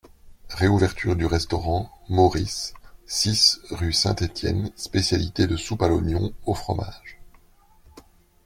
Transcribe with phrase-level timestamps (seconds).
[0.49, 2.73] Réouverture du Restaurant Maurice,
[3.05, 7.19] six, rue St-Etienne, spécialité de soupe à l'oignon, au fromage.